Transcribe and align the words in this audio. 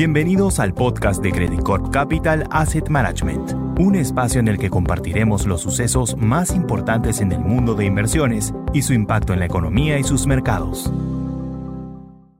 Bienvenidos 0.00 0.60
al 0.60 0.72
podcast 0.72 1.22
de 1.22 1.30
Credit 1.30 1.60
Corp 1.60 1.92
Capital 1.92 2.46
Asset 2.50 2.88
Management, 2.88 3.52
un 3.78 3.94
espacio 3.94 4.40
en 4.40 4.48
el 4.48 4.56
que 4.56 4.70
compartiremos 4.70 5.44
los 5.44 5.60
sucesos 5.60 6.16
más 6.16 6.54
importantes 6.54 7.20
en 7.20 7.32
el 7.32 7.40
mundo 7.40 7.74
de 7.74 7.84
inversiones 7.84 8.54
y 8.72 8.80
su 8.80 8.94
impacto 8.94 9.34
en 9.34 9.40
la 9.40 9.44
economía 9.44 9.98
y 9.98 10.02
sus 10.02 10.26
mercados. 10.26 10.90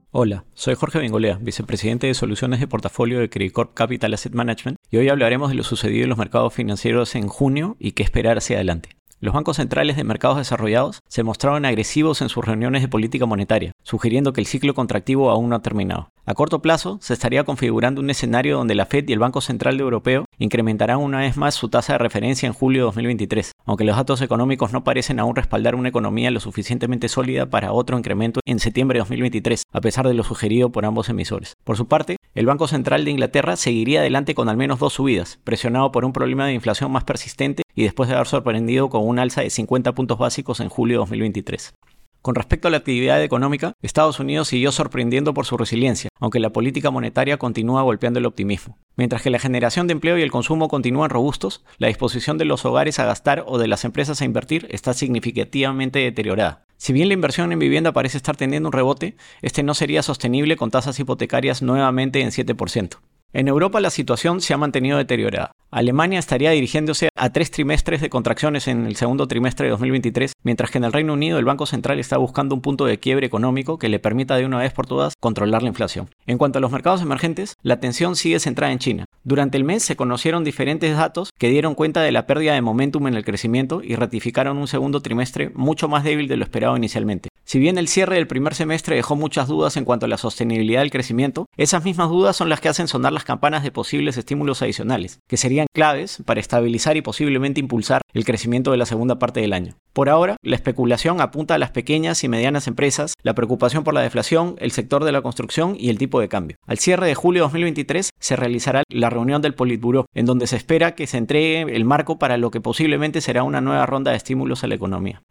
Hola, 0.09 0.43
soy 0.55 0.73
Jorge 0.73 0.97
Bengolea, 0.97 1.37
vicepresidente 1.39 2.07
de 2.07 2.15
soluciones 2.15 2.59
de 2.59 2.67
portafolio 2.67 3.19
de 3.19 3.29
Credit 3.29 3.53
Corp 3.53 3.75
Capital 3.75 4.15
Asset 4.15 4.33
Management, 4.33 4.79
y 4.89 4.97
hoy 4.97 5.09
hablaremos 5.09 5.49
de 5.49 5.55
lo 5.55 5.63
sucedido 5.63 6.05
en 6.05 6.09
los 6.09 6.17
mercados 6.17 6.55
financieros 6.55 7.13
en 7.13 7.27
junio 7.27 7.77
y 7.77 7.91
qué 7.91 8.01
esperar 8.01 8.39
hacia 8.39 8.55
adelante. 8.55 9.00
Los 9.23 9.35
bancos 9.35 9.57
centrales 9.57 9.97
de 9.97 10.03
mercados 10.03 10.37
desarrollados 10.37 11.03
se 11.07 11.21
mostraron 11.21 11.63
agresivos 11.65 12.23
en 12.23 12.29
sus 12.29 12.43
reuniones 12.43 12.81
de 12.81 12.87
política 12.87 13.27
monetaria, 13.27 13.71
sugiriendo 13.83 14.33
que 14.33 14.41
el 14.41 14.47
ciclo 14.47 14.73
contractivo 14.73 15.29
aún 15.29 15.49
no 15.49 15.55
ha 15.55 15.61
terminado. 15.61 16.09
A 16.25 16.33
corto 16.33 16.63
plazo, 16.63 16.97
se 17.01 17.13
estaría 17.13 17.43
configurando 17.43 18.01
un 18.01 18.09
escenario 18.09 18.57
donde 18.57 18.73
la 18.73 18.87
Fed 18.87 19.07
y 19.07 19.13
el 19.13 19.19
Banco 19.19 19.39
Central 19.41 19.79
Europeo 19.79 20.25
incrementarán 20.41 20.97
una 20.97 21.19
vez 21.19 21.37
más 21.37 21.53
su 21.53 21.69
tasa 21.69 21.93
de 21.93 21.99
referencia 21.99 22.47
en 22.47 22.53
julio 22.53 22.81
de 22.81 22.85
2023, 22.85 23.51
aunque 23.65 23.83
los 23.83 23.95
datos 23.95 24.21
económicos 24.21 24.73
no 24.73 24.83
parecen 24.83 25.19
aún 25.19 25.35
respaldar 25.35 25.75
una 25.75 25.89
economía 25.89 26.31
lo 26.31 26.39
suficientemente 26.39 27.09
sólida 27.09 27.45
para 27.45 27.71
otro 27.71 27.97
incremento 27.97 28.39
en 28.45 28.59
septiembre 28.59 28.97
de 28.97 29.01
2023, 29.01 29.63
a 29.71 29.81
pesar 29.81 30.07
de 30.07 30.15
lo 30.15 30.23
sugerido 30.23 30.71
por 30.71 30.85
ambos 30.85 31.09
emisores. 31.09 31.55
Por 31.63 31.77
su 31.77 31.87
parte, 31.87 32.17
el 32.33 32.47
Banco 32.47 32.67
Central 32.67 33.05
de 33.05 33.11
Inglaterra 33.11 33.55
seguiría 33.55 33.99
adelante 33.99 34.33
con 34.33 34.49
al 34.49 34.57
menos 34.57 34.79
dos 34.79 34.93
subidas, 34.93 35.39
presionado 35.43 35.91
por 35.91 36.05
un 36.05 36.13
problema 36.13 36.47
de 36.47 36.53
inflación 36.53 36.91
más 36.91 37.03
persistente 37.03 37.61
y 37.75 37.83
después 37.83 38.09
de 38.09 38.15
haber 38.15 38.27
sorprendido 38.27 38.89
con 38.89 39.07
un 39.07 39.19
alza 39.19 39.41
de 39.41 39.49
50 39.51 39.93
puntos 39.93 40.17
básicos 40.17 40.59
en 40.59 40.69
julio 40.69 40.95
de 40.95 40.99
2023. 41.01 41.73
Con 42.21 42.35
respecto 42.35 42.67
a 42.67 42.71
la 42.71 42.77
actividad 42.77 43.23
económica, 43.23 43.73
Estados 43.81 44.19
Unidos 44.19 44.47
siguió 44.47 44.71
sorprendiendo 44.71 45.33
por 45.33 45.47
su 45.47 45.57
resiliencia, 45.57 46.09
aunque 46.19 46.39
la 46.39 46.51
política 46.51 46.91
monetaria 46.91 47.37
continúa 47.37 47.81
golpeando 47.81 48.19
el 48.19 48.27
optimismo. 48.27 48.77
Mientras 48.95 49.23
que 49.23 49.31
la 49.31 49.39
generación 49.39 49.87
de 49.87 49.93
empleo 49.93 50.19
y 50.19 50.21
el 50.21 50.29
consumo 50.29 50.67
continúan 50.67 51.09
robustos, 51.09 51.63
la 51.79 51.87
disposición 51.87 52.37
de 52.37 52.45
los 52.45 52.63
hogares 52.63 52.99
a 52.99 53.05
gastar 53.05 53.43
o 53.47 53.57
de 53.57 53.67
las 53.67 53.85
empresas 53.85 54.21
a 54.21 54.25
invertir 54.25 54.67
está 54.69 54.93
significativamente 54.93 55.97
deteriorada. 55.97 56.63
Si 56.77 56.93
bien 56.93 57.07
la 57.07 57.15
inversión 57.15 57.51
en 57.51 57.59
vivienda 57.59 57.91
parece 57.91 58.17
estar 58.17 58.37
teniendo 58.37 58.69
un 58.69 58.73
rebote, 58.73 59.15
este 59.41 59.63
no 59.63 59.73
sería 59.73 60.03
sostenible 60.03 60.57
con 60.57 60.69
tasas 60.69 60.99
hipotecarias 60.99 61.63
nuevamente 61.63 62.21
en 62.21 62.29
7%. 62.29 62.97
En 63.33 63.47
Europa 63.47 63.79
la 63.79 63.91
situación 63.91 64.41
se 64.41 64.53
ha 64.53 64.57
mantenido 64.57 64.97
deteriorada. 64.97 65.53
Alemania 65.71 66.19
estaría 66.19 66.51
dirigiéndose 66.51 67.07
a 67.15 67.29
tres 67.29 67.49
trimestres 67.49 68.01
de 68.01 68.09
contracciones 68.09 68.67
en 68.67 68.85
el 68.85 68.97
segundo 68.97 69.29
trimestre 69.29 69.67
de 69.67 69.71
2023, 69.71 70.33
mientras 70.43 70.69
que 70.69 70.79
en 70.79 70.83
el 70.83 70.91
Reino 70.91 71.13
Unido 71.13 71.39
el 71.39 71.45
Banco 71.45 71.65
Central 71.65 71.97
está 71.97 72.17
buscando 72.17 72.55
un 72.55 72.61
punto 72.61 72.83
de 72.83 72.99
quiebre 72.99 73.25
económico 73.25 73.79
que 73.79 73.87
le 73.87 73.99
permita 73.99 74.35
de 74.35 74.45
una 74.45 74.57
vez 74.57 74.73
por 74.73 74.85
todas 74.85 75.13
controlar 75.17 75.63
la 75.63 75.69
inflación. 75.69 76.09
En 76.27 76.37
cuanto 76.37 76.57
a 76.57 76.61
los 76.61 76.73
mercados 76.73 77.01
emergentes, 77.01 77.55
la 77.61 77.75
atención 77.75 78.17
sigue 78.17 78.41
centrada 78.41 78.73
en 78.73 78.79
China. 78.79 79.05
Durante 79.23 79.55
el 79.55 79.63
mes 79.63 79.83
se 79.83 79.95
conocieron 79.95 80.43
diferentes 80.43 80.97
datos 80.97 81.29
que 81.39 81.47
dieron 81.47 81.73
cuenta 81.73 82.01
de 82.01 82.11
la 82.11 82.27
pérdida 82.27 82.53
de 82.53 82.61
momentum 82.61 83.07
en 83.07 83.13
el 83.13 83.23
crecimiento 83.23 83.81
y 83.81 83.95
ratificaron 83.95 84.57
un 84.57 84.67
segundo 84.67 85.01
trimestre 85.01 85.51
mucho 85.55 85.87
más 85.87 86.03
débil 86.03 86.27
de 86.27 86.35
lo 86.35 86.43
esperado 86.43 86.75
inicialmente. 86.75 87.30
Si 87.51 87.59
bien 87.59 87.77
el 87.77 87.89
cierre 87.89 88.15
del 88.15 88.27
primer 88.27 88.55
semestre 88.55 88.95
dejó 88.95 89.17
muchas 89.17 89.49
dudas 89.49 89.75
en 89.75 89.83
cuanto 89.83 90.05
a 90.05 90.07
la 90.07 90.17
sostenibilidad 90.17 90.79
del 90.79 90.89
crecimiento, 90.89 91.47
esas 91.57 91.83
mismas 91.83 92.07
dudas 92.07 92.37
son 92.37 92.47
las 92.47 92.61
que 92.61 92.69
hacen 92.69 92.87
sonar 92.87 93.11
las 93.11 93.25
campanas 93.25 93.61
de 93.61 93.73
posibles 93.73 94.15
estímulos 94.15 94.61
adicionales, 94.61 95.19
que 95.27 95.35
serían 95.35 95.67
claves 95.73 96.23
para 96.25 96.39
estabilizar 96.39 96.95
y 96.95 97.01
posiblemente 97.01 97.59
impulsar 97.59 98.03
el 98.13 98.23
crecimiento 98.23 98.71
de 98.71 98.77
la 98.77 98.85
segunda 98.85 99.19
parte 99.19 99.41
del 99.41 99.51
año. 99.51 99.75
Por 99.91 100.07
ahora, 100.07 100.37
la 100.41 100.55
especulación 100.55 101.19
apunta 101.19 101.55
a 101.55 101.57
las 101.57 101.71
pequeñas 101.71 102.23
y 102.23 102.29
medianas 102.29 102.69
empresas, 102.69 103.15
la 103.21 103.35
preocupación 103.35 103.83
por 103.83 103.93
la 103.93 103.99
deflación, 103.99 104.55
el 104.59 104.71
sector 104.71 105.03
de 105.03 105.11
la 105.11 105.21
construcción 105.21 105.75
y 105.77 105.89
el 105.89 105.97
tipo 105.97 106.21
de 106.21 106.29
cambio. 106.29 106.55
Al 106.65 106.79
cierre 106.79 107.07
de 107.07 107.15
julio 107.15 107.41
de 107.41 107.47
2023 107.47 108.11
se 108.17 108.35
realizará 108.37 108.83
la 108.87 109.09
reunión 109.09 109.41
del 109.41 109.55
Politburo, 109.55 110.05
en 110.13 110.25
donde 110.25 110.47
se 110.47 110.55
espera 110.55 110.95
que 110.95 111.05
se 111.05 111.17
entregue 111.17 111.63
el 111.75 111.83
marco 111.83 112.17
para 112.17 112.37
lo 112.37 112.49
que 112.49 112.61
posiblemente 112.61 113.19
será 113.19 113.43
una 113.43 113.59
nueva 113.59 113.85
ronda 113.85 114.11
de 114.11 114.17
estímulos 114.17 114.63
a 114.63 114.67
la 114.67 114.75
economía. 114.75 115.21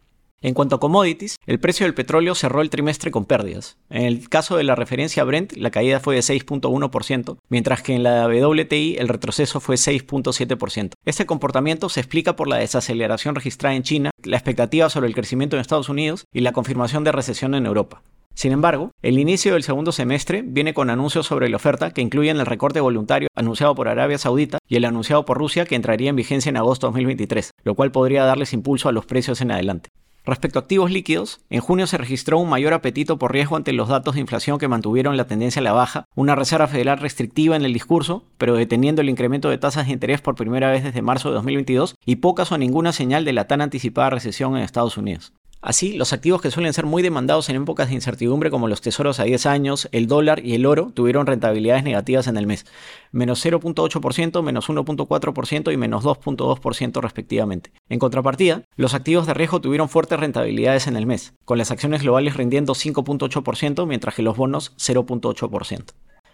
En 0.42 0.54
cuanto 0.54 0.76
a 0.76 0.80
commodities, 0.80 1.36
el 1.44 1.60
precio 1.60 1.84
del 1.84 1.92
petróleo 1.92 2.34
cerró 2.34 2.62
el 2.62 2.70
trimestre 2.70 3.10
con 3.10 3.26
pérdidas. 3.26 3.76
En 3.90 4.04
el 4.04 4.30
caso 4.30 4.56
de 4.56 4.64
la 4.64 4.74
referencia 4.74 5.22
Brent, 5.22 5.52
la 5.52 5.70
caída 5.70 6.00
fue 6.00 6.14
de 6.14 6.22
6.1%, 6.22 7.36
mientras 7.50 7.82
que 7.82 7.94
en 7.94 8.02
la 8.02 8.26
WTI 8.26 8.96
el 8.98 9.08
retroceso 9.08 9.60
fue 9.60 9.76
6.7%. 9.76 10.92
Este 11.04 11.26
comportamiento 11.26 11.90
se 11.90 12.00
explica 12.00 12.36
por 12.36 12.48
la 12.48 12.56
desaceleración 12.56 13.34
registrada 13.34 13.76
en 13.76 13.82
China, 13.82 14.10
la 14.24 14.38
expectativa 14.38 14.88
sobre 14.88 15.08
el 15.08 15.14
crecimiento 15.14 15.56
en 15.56 15.60
Estados 15.60 15.90
Unidos 15.90 16.24
y 16.32 16.40
la 16.40 16.52
confirmación 16.52 17.04
de 17.04 17.12
recesión 17.12 17.54
en 17.54 17.66
Europa. 17.66 18.02
Sin 18.34 18.52
embargo, 18.52 18.92
el 19.02 19.18
inicio 19.18 19.52
del 19.52 19.62
segundo 19.62 19.92
semestre 19.92 20.42
viene 20.42 20.72
con 20.72 20.88
anuncios 20.88 21.26
sobre 21.26 21.50
la 21.50 21.56
oferta 21.56 21.90
que 21.92 22.00
incluyen 22.00 22.38
el 22.38 22.46
recorte 22.46 22.80
voluntario 22.80 23.28
anunciado 23.34 23.74
por 23.74 23.88
Arabia 23.88 24.16
Saudita 24.16 24.56
y 24.66 24.76
el 24.76 24.86
anunciado 24.86 25.26
por 25.26 25.36
Rusia 25.36 25.66
que 25.66 25.74
entraría 25.74 26.08
en 26.08 26.16
vigencia 26.16 26.48
en 26.48 26.56
agosto 26.56 26.86
de 26.86 26.92
2023, 26.92 27.50
lo 27.62 27.74
cual 27.74 27.92
podría 27.92 28.24
darles 28.24 28.54
impulso 28.54 28.88
a 28.88 28.92
los 28.92 29.04
precios 29.04 29.42
en 29.42 29.50
adelante. 29.50 29.90
Respecto 30.24 30.58
a 30.58 30.62
activos 30.62 30.90
líquidos, 30.90 31.40
en 31.48 31.60
junio 31.60 31.86
se 31.86 31.96
registró 31.96 32.38
un 32.38 32.48
mayor 32.50 32.74
apetito 32.74 33.18
por 33.18 33.32
riesgo 33.32 33.56
ante 33.56 33.72
los 33.72 33.88
datos 33.88 34.14
de 34.14 34.20
inflación 34.20 34.58
que 34.58 34.68
mantuvieron 34.68 35.16
la 35.16 35.26
tendencia 35.26 35.60
a 35.60 35.62
la 35.62 35.72
baja, 35.72 36.04
una 36.14 36.34
Reserva 36.34 36.68
Federal 36.68 36.98
restrictiva 36.98 37.56
en 37.56 37.64
el 37.64 37.72
discurso, 37.72 38.24
pero 38.36 38.54
deteniendo 38.54 39.00
el 39.00 39.08
incremento 39.08 39.48
de 39.48 39.58
tasas 39.58 39.86
de 39.86 39.92
interés 39.92 40.20
por 40.20 40.34
primera 40.34 40.70
vez 40.70 40.84
desde 40.84 41.02
marzo 41.02 41.30
de 41.30 41.36
2022 41.36 41.94
y 42.04 42.16
pocas 42.16 42.52
o 42.52 42.58
ninguna 42.58 42.92
señal 42.92 43.24
de 43.24 43.32
la 43.32 43.46
tan 43.46 43.62
anticipada 43.62 44.10
recesión 44.10 44.56
en 44.56 44.62
Estados 44.62 44.98
Unidos. 44.98 45.32
Así, 45.62 45.92
los 45.92 46.14
activos 46.14 46.40
que 46.40 46.50
suelen 46.50 46.72
ser 46.72 46.86
muy 46.86 47.02
demandados 47.02 47.50
en 47.50 47.56
épocas 47.56 47.88
de 47.88 47.94
incertidumbre 47.94 48.50
como 48.50 48.66
los 48.66 48.80
tesoros 48.80 49.20
a 49.20 49.24
10 49.24 49.44
años, 49.44 49.88
el 49.92 50.06
dólar 50.06 50.44
y 50.44 50.54
el 50.54 50.64
oro 50.64 50.90
tuvieron 50.94 51.26
rentabilidades 51.26 51.84
negativas 51.84 52.28
en 52.28 52.38
el 52.38 52.46
mes, 52.46 52.64
menos 53.12 53.44
0.8%, 53.44 54.42
menos 54.42 54.70
1.4% 54.70 55.70
y 55.70 55.76
menos 55.76 56.02
2.2% 56.02 57.02
respectivamente. 57.02 57.72
En 57.90 57.98
contrapartida, 57.98 58.62
los 58.76 58.94
activos 58.94 59.26
de 59.26 59.34
riesgo 59.34 59.60
tuvieron 59.60 59.90
fuertes 59.90 60.18
rentabilidades 60.18 60.86
en 60.86 60.96
el 60.96 61.04
mes, 61.04 61.34
con 61.44 61.58
las 61.58 61.70
acciones 61.70 62.00
globales 62.00 62.38
rindiendo 62.38 62.72
5.8% 62.72 63.86
mientras 63.86 64.14
que 64.14 64.22
los 64.22 64.38
bonos 64.38 64.72
0.8%. 64.78 65.92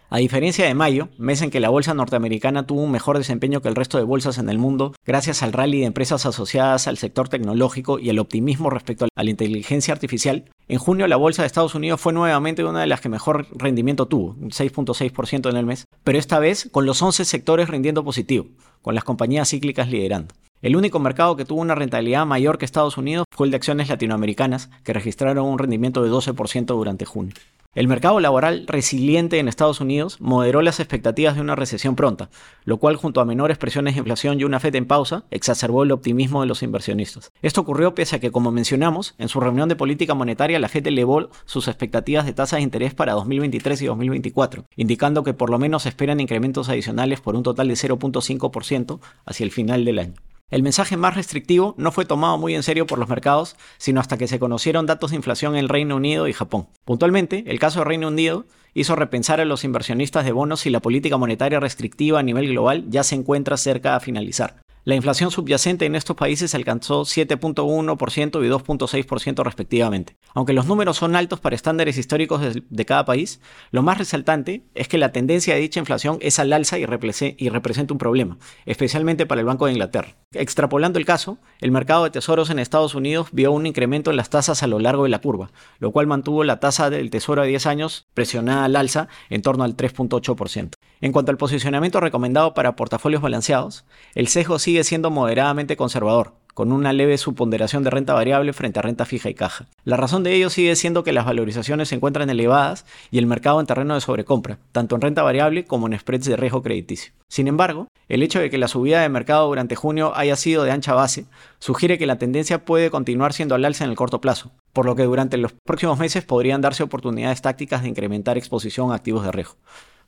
A 0.09 0.19
diferencia 0.19 0.65
de 0.65 0.73
mayo, 0.73 1.09
mes 1.17 1.41
en 1.41 1.49
que 1.49 1.59
la 1.59 1.67
bolsa 1.67 1.93
norteamericana 1.93 2.65
tuvo 2.65 2.81
un 2.81 2.91
mejor 2.91 3.17
desempeño 3.17 3.61
que 3.61 3.67
el 3.67 3.75
resto 3.75 3.97
de 3.97 4.05
bolsas 4.05 4.37
en 4.37 4.47
el 4.47 4.57
mundo, 4.57 4.93
gracias 5.05 5.43
al 5.43 5.51
rally 5.51 5.81
de 5.81 5.85
empresas 5.85 6.25
asociadas 6.25 6.87
al 6.87 6.97
sector 6.97 7.27
tecnológico 7.27 7.99
y 7.99 8.09
al 8.09 8.19
optimismo 8.19 8.69
respecto 8.69 9.03
a 9.13 9.23
la 9.23 9.29
inteligencia 9.29 9.93
artificial, 9.93 10.45
en 10.69 10.79
junio 10.79 11.07
la 11.07 11.17
bolsa 11.17 11.41
de 11.41 11.47
Estados 11.47 11.75
Unidos 11.75 11.99
fue 11.99 12.13
nuevamente 12.13 12.63
una 12.63 12.79
de 12.79 12.87
las 12.87 13.01
que 13.01 13.09
mejor 13.09 13.47
rendimiento 13.51 14.05
tuvo, 14.05 14.35
6.6% 14.35 15.49
en 15.49 15.57
el 15.57 15.65
mes, 15.65 15.83
pero 16.05 16.17
esta 16.17 16.39
vez 16.39 16.69
con 16.71 16.85
los 16.85 17.01
11 17.01 17.25
sectores 17.25 17.67
rindiendo 17.67 18.05
positivo, 18.05 18.47
con 18.81 18.95
las 18.95 19.03
compañías 19.03 19.49
cíclicas 19.49 19.89
liderando. 19.89 20.33
El 20.59 20.75
único 20.75 20.97
mercado 20.97 21.35
que 21.35 21.45
tuvo 21.45 21.61
una 21.61 21.75
rentabilidad 21.75 22.25
mayor 22.25 22.57
que 22.57 22.65
Estados 22.65 22.97
Unidos 22.97 23.25
fue 23.29 23.45
el 23.45 23.51
de 23.51 23.57
acciones 23.57 23.89
latinoamericanas, 23.89 24.71
que 24.83 24.91
registraron 24.91 25.45
un 25.45 25.59
rendimiento 25.59 26.01
de 26.01 26.09
12% 26.09 26.65
durante 26.65 27.05
junio. 27.05 27.35
El 27.75 27.87
mercado 27.87 28.19
laboral 28.19 28.65
resiliente 28.65 29.37
en 29.37 29.47
Estados 29.47 29.81
Unidos 29.81 30.19
moderó 30.19 30.63
las 30.63 30.79
expectativas 30.79 31.35
de 31.35 31.41
una 31.41 31.55
recesión 31.55 31.95
pronta, 31.95 32.31
lo 32.65 32.77
cual 32.77 32.95
junto 32.95 33.21
a 33.21 33.25
menores 33.25 33.59
presiones 33.59 33.93
de 33.93 33.99
inflación 33.99 34.39
y 34.39 34.45
una 34.45 34.59
FED 34.59 34.77
en 34.77 34.87
pausa 34.87 35.25
exacerbó 35.29 35.83
el 35.83 35.91
optimismo 35.91 36.41
de 36.41 36.47
los 36.47 36.63
inversionistas. 36.63 37.31
Esto 37.43 37.61
ocurrió 37.61 37.93
pese 37.93 38.15
a 38.15 38.19
que, 38.19 38.31
como 38.31 38.51
mencionamos, 38.51 39.13
en 39.19 39.29
su 39.29 39.39
reunión 39.39 39.69
de 39.69 39.75
política 39.75 40.15
monetaria 40.15 40.57
la 40.57 40.69
FED 40.69 40.87
elevó 40.87 41.29
sus 41.45 41.67
expectativas 41.67 42.25
de 42.25 42.33
tasas 42.33 42.57
de 42.57 42.63
interés 42.63 42.95
para 42.95 43.13
2023 43.13 43.79
y 43.83 43.85
2024, 43.85 44.65
indicando 44.75 45.23
que 45.23 45.35
por 45.35 45.51
lo 45.51 45.59
menos 45.59 45.85
esperan 45.85 46.19
incrementos 46.19 46.69
adicionales 46.69 47.21
por 47.21 47.35
un 47.35 47.43
total 47.43 47.67
de 47.67 47.75
0.5% 47.75 48.99
hacia 49.23 49.43
el 49.43 49.51
final 49.51 49.85
del 49.85 49.99
año. 49.99 50.15
El 50.49 50.63
mensaje 50.63 50.95
más 50.95 51.15
restrictivo 51.15 51.75
no 51.77 51.91
fue 51.91 52.05
tomado 52.05 52.37
muy 52.37 52.55
en 52.55 52.63
serio 52.63 52.87
por 52.87 52.99
los 52.99 53.09
mercados, 53.09 53.57
sino 53.77 53.99
hasta 53.99 54.17
que 54.17 54.29
se 54.29 54.39
conocieron 54.39 54.85
datos 54.85 55.11
de 55.11 55.17
inflación 55.17 55.55
en 55.55 55.59
el 55.59 55.67
Reino 55.67 55.97
Unido 55.97 56.25
y 56.29 56.31
Japón. 56.31 56.69
Puntualmente, 56.85 57.43
el 57.47 57.59
caso 57.59 57.79
del 57.79 57.89
Reino 57.89 58.07
Unido 58.07 58.45
hizo 58.73 58.95
repensar 58.95 59.41
a 59.41 59.45
los 59.45 59.65
inversionistas 59.65 60.23
de 60.23 60.31
bonos 60.31 60.61
si 60.61 60.69
la 60.69 60.79
política 60.79 61.17
monetaria 61.17 61.59
restrictiva 61.59 62.19
a 62.19 62.23
nivel 62.23 62.47
global 62.47 62.85
ya 62.87 63.03
se 63.03 63.15
encuentra 63.15 63.57
cerca 63.57 63.97
a 63.97 63.99
finalizar. 63.99 64.61
La 64.87 64.95
inflación 64.95 65.31
subyacente 65.31 65.85
en 65.85 65.97
estos 65.97 66.15
países 66.15 66.55
alcanzó 66.55 67.01
7.1% 67.01 68.45
y 68.45 68.49
2.6% 68.49 69.43
respectivamente. 69.43 70.15
Aunque 70.33 70.53
los 70.53 70.65
números 70.65 70.95
son 70.95 71.17
altos 71.17 71.41
para 71.41 71.57
estándares 71.57 71.97
históricos 71.97 72.39
de, 72.69 72.85
cada 72.85 73.03
país, 73.03 73.41
lo 73.71 73.83
más 73.83 73.97
resaltante 73.97 74.63
es 74.75 74.87
que 74.87 74.97
la 74.97 75.11
tendencia 75.11 75.55
de 75.55 75.59
dicha 75.59 75.81
inflación 75.81 76.19
es 76.21 76.39
al 76.39 76.53
alza 76.53 76.79
y, 76.79 76.83
y 76.83 77.49
representa 77.49 77.93
un 77.93 77.97
problema, 77.97 78.37
especialmente 78.65 79.25
para 79.25 79.41
el 79.41 79.45
Banco 79.45 79.65
de 79.65 79.73
Inglaterra. 79.73 80.15
Extrapolando 80.31 80.99
el 80.99 81.05
caso, 81.05 81.37
el 81.59 81.71
mercado 81.71 82.05
de 82.05 82.11
tesoros 82.11 82.49
en 82.49 82.57
Estados 82.57 82.95
Unidos 82.95 83.27
vio 83.33 83.51
un 83.51 83.65
incremento 83.65 84.11
en 84.11 84.15
las 84.15 84.29
tasas 84.29 84.63
a 84.63 84.67
lo 84.67 84.79
largo 84.79 85.03
de 85.03 85.09
la 85.09 85.19
curva, 85.19 85.51
lo 85.79 85.91
cual 85.91 86.07
mantuvo 86.07 86.45
la 86.45 86.61
tasa 86.61 86.89
del 86.89 87.09
tesoro 87.09 87.41
a 87.41 87.45
10 87.45 87.65
años 87.65 88.07
presionada 88.13 88.63
al 88.63 88.77
alza 88.77 89.09
en 89.29 89.41
torno 89.41 89.65
al 89.65 89.75
3.8%. 89.75 90.76
En 90.99 91.11
cuanto 91.11 91.31
al 91.31 91.37
posicionamiento 91.37 91.99
recomendado 91.99 92.53
para 92.53 92.75
portafolios 92.75 93.21
balanceados, 93.21 93.85
el 94.15 94.27
sesgo 94.27 94.57
sigue 94.57 94.83
siendo 94.83 95.11
moderadamente 95.11 95.77
conservador, 95.77 96.33
con 96.55 96.71
una 96.71 96.91
leve 96.91 97.19
subponderación 97.19 97.83
de 97.83 97.91
renta 97.91 98.15
variable 98.15 98.51
frente 98.51 98.79
a 98.79 98.81
renta 98.81 99.05
fija 99.05 99.29
y 99.29 99.35
caja. 99.35 99.67
La 99.83 99.95
razón 99.95 100.23
de 100.23 100.33
ello 100.33 100.49
sigue 100.49 100.75
siendo 100.75 101.03
que 101.03 101.13
las 101.13 101.27
valorizaciones 101.27 101.89
se 101.89 101.95
encuentran 101.95 102.31
elevadas 102.31 102.83
y 103.11 103.19
el 103.19 103.27
mercado 103.27 103.59
en 103.59 103.67
terreno 103.67 103.93
de 103.93 104.01
sobrecompra, 104.01 104.57
tanto 104.71 104.95
en 104.95 105.01
renta 105.01 105.21
variable 105.21 105.65
como 105.65 105.85
en 105.85 105.99
spreads 105.99 106.25
de 106.25 106.35
riesgo 106.35 106.63
crediticio. 106.63 107.13
Sin 107.27 107.47
embargo, 107.47 107.89
el 108.07 108.23
hecho 108.23 108.39
de 108.39 108.49
que 108.49 108.57
la 108.57 108.67
subida 108.67 109.03
de 109.03 109.09
mercado 109.09 109.45
durante 109.45 109.75
junio 109.75 110.13
haya 110.15 110.35
sido 110.35 110.63
de 110.63 110.71
ancha 110.71 110.95
base 110.95 111.25
sugiere 111.59 111.99
que 111.99 112.07
la 112.07 112.17
tendencia 112.17 112.65
puede 112.65 112.89
continuar 112.89 113.33
siendo 113.33 113.53
al 113.53 113.63
alza 113.63 113.83
en 113.83 113.91
el 113.91 113.95
corto 113.95 114.19
plazo, 114.19 114.49
por 114.73 114.87
lo 114.87 114.95
que 114.95 115.03
durante 115.03 115.37
los 115.37 115.53
próximos 115.63 115.99
meses 115.99 116.23
podrían 116.23 116.61
darse 116.61 116.81
oportunidades 116.81 117.43
tácticas 117.43 117.83
de 117.83 117.89
incrementar 117.89 118.35
exposición 118.35 118.91
a 118.91 118.95
activos 118.95 119.23
de 119.23 119.31
riesgo. 119.31 119.57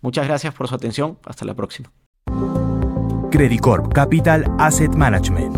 Muchas 0.02 0.28
gracias 0.28 0.54
por 0.54 0.68
su 0.68 0.76
atención, 0.76 1.18
hasta 1.26 1.46
la 1.46 1.54
próxima. 1.54 1.92
Credicorp 3.32 3.94
Capital 3.94 4.46
Asset 4.58 4.94
Management 4.96 5.49